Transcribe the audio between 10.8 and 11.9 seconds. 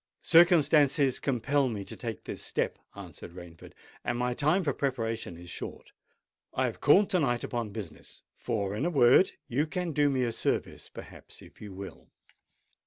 perhaps, if you